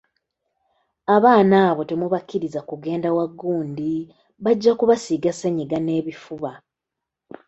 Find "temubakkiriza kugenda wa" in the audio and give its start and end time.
1.89-3.25